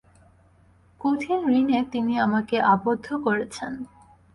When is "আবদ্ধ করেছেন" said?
2.73-3.71